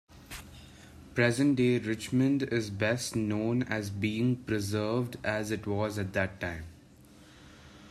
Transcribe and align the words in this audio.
Present-day 1.13 1.77
Richmond 1.77 2.41
is 2.51 2.71
best 2.71 3.15
known 3.15 3.61
as 3.61 3.91
being 3.91 4.35
preserved 4.35 5.17
as 5.23 5.51
it 5.51 5.67
was 5.67 5.99
at 5.99 6.13
that 6.13 6.39
time. 6.41 6.65